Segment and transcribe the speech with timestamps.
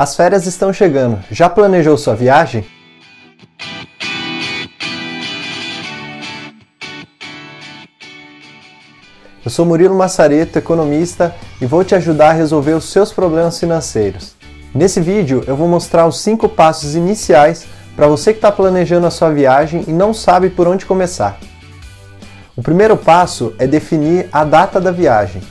[0.00, 1.22] As férias estão chegando.
[1.30, 2.64] Já planejou sua viagem?
[9.44, 14.34] Eu sou Murilo Massareto, economista, e vou te ajudar a resolver os seus problemas financeiros.
[14.74, 19.10] Nesse vídeo eu vou mostrar os 5 passos iniciais para você que está planejando a
[19.10, 21.38] sua viagem e não sabe por onde começar.
[22.56, 25.42] O primeiro passo é definir a data da viagem.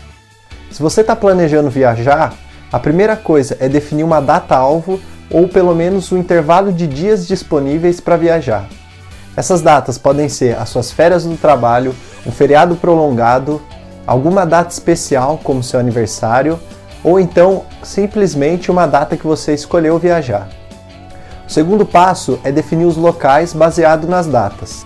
[0.71, 2.34] Se você está planejando viajar,
[2.72, 5.00] a primeira coisa é definir uma data-alvo
[5.32, 8.68] ou pelo menos um intervalo de dias disponíveis para viajar.
[9.36, 13.62] Essas datas podem ser as suas férias do trabalho, um feriado prolongado,
[14.05, 16.60] alguma data especial, como seu aniversário,
[17.04, 20.49] ou então simplesmente uma data que você escolheu viajar.
[21.48, 24.86] O segundo passo é definir os locais baseado nas datas.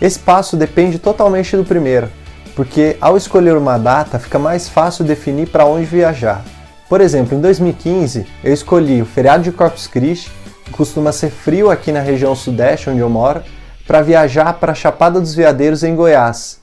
[0.00, 2.10] Esse passo depende totalmente do primeiro,
[2.54, 6.44] porque ao escolher uma data fica mais fácil definir para onde viajar.
[6.94, 10.30] Por exemplo, em 2015 eu escolhi o feriado de Corpus Christi,
[10.64, 13.42] que costuma ser frio aqui na região sudeste onde eu moro,
[13.84, 16.60] para viajar para a Chapada dos Veadeiros em Goiás,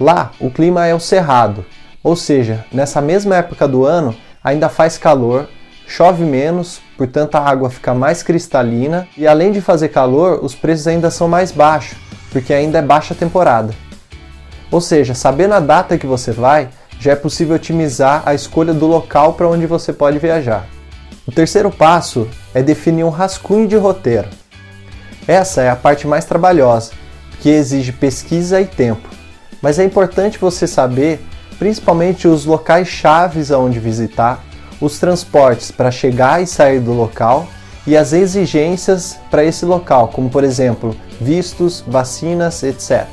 [0.00, 1.62] Lá, o clima é o cerrado,
[2.02, 5.46] ou seja, nessa mesma época do ano ainda faz calor,
[5.86, 10.86] chove menos, portanto a água fica mais cristalina e além de fazer calor, os preços
[10.86, 11.98] ainda são mais baixos,
[12.32, 13.74] porque ainda é baixa temporada.
[14.70, 18.86] Ou seja, sabendo a data que você vai, já é possível otimizar a escolha do
[18.86, 20.66] local para onde você pode viajar.
[21.26, 24.28] O terceiro passo é definir um rascunho de roteiro.
[25.26, 26.92] Essa é a parte mais trabalhosa,
[27.40, 29.16] que exige pesquisa e tempo
[29.66, 31.20] mas é importante você saber
[31.58, 34.44] principalmente os locais chaves aonde visitar,
[34.80, 37.48] os transportes para chegar e sair do local
[37.86, 43.06] e as exigências para esse local, como por exemplo, vistos, vacinas, etc.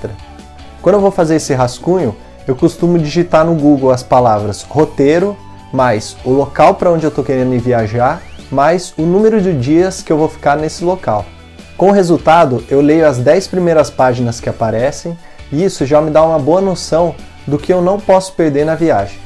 [0.82, 2.16] Quando eu vou fazer esse rascunho,
[2.48, 5.38] eu costumo digitar no Google as palavras roteiro,
[5.72, 10.12] mais o local para onde eu estou querendo viajar, mais o número de dias que
[10.12, 11.26] eu vou ficar nesse local.
[11.78, 15.18] Com o resultado, eu leio as 10 primeiras páginas que aparecem
[15.52, 17.16] e isso já me dá uma boa noção
[17.48, 19.18] do que eu não posso perder na viagem.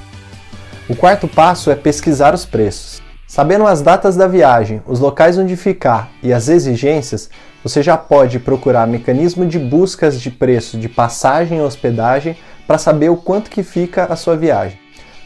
[0.88, 3.02] O quarto passo é pesquisar os preços.
[3.28, 7.30] Sabendo as datas da viagem, os locais onde ficar e as exigências,
[7.62, 13.10] você já pode procurar mecanismo de buscas de preço de passagem e hospedagem para saber
[13.10, 14.78] o quanto que fica a sua viagem.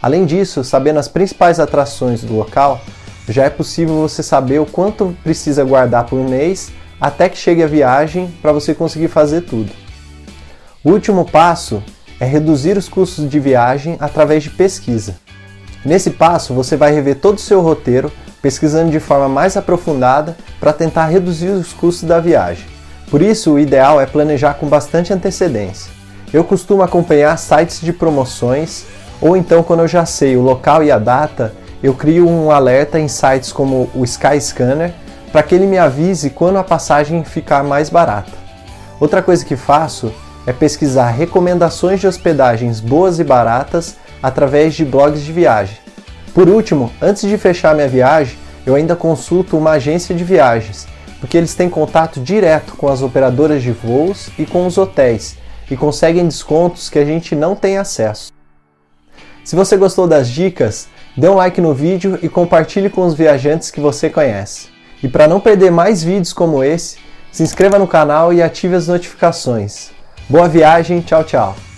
[0.02, 2.80] Além disso, sabendo as principais atrações do local,
[3.28, 7.68] já é possível você saber o quanto precisa guardar por mês até que chegue a
[7.68, 9.72] viagem para você conseguir fazer tudo.
[10.84, 11.84] O último passo
[12.20, 15.16] é reduzir os custos de viagem através de pesquisa.
[15.84, 20.74] Nesse passo, você vai rever todo o seu roteiro, pesquisando de forma mais aprofundada para
[20.74, 22.66] tentar reduzir os custos da viagem.
[23.10, 26.01] Por isso, o ideal é planejar com bastante antecedência.
[26.34, 28.86] Eu costumo acompanhar sites de promoções,
[29.20, 31.54] ou então, quando eu já sei o local e a data,
[31.84, 34.94] eu crio um alerta em sites como o Skyscanner
[35.30, 38.32] para que ele me avise quando a passagem ficar mais barata.
[39.00, 40.14] Outra coisa que faço
[40.48, 45.78] é pesquisar recomendações de hospedagens boas e baratas através de blogs de viagem.
[46.34, 50.88] Por último, antes de fechar minha viagem, eu ainda consulto uma agência de viagens,
[51.20, 55.41] porque eles têm contato direto com as operadoras de voos e com os hotéis
[55.72, 58.32] e conseguem descontos que a gente não tem acesso.
[59.44, 63.72] Se você gostou das dicas, dê um like no vídeo e compartilhe com os viajantes
[63.72, 64.68] que você conhece.
[65.02, 66.98] E para não perder mais vídeos como esse,
[67.32, 69.92] se inscreva no canal e ative as notificações.
[70.30, 71.71] Boa viagem, tchau, tchau.